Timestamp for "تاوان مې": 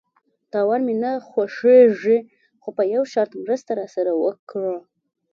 0.51-0.95